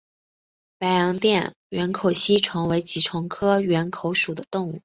[0.79, 4.79] 白洋淀缘口吸虫为棘口科缘口属的动物。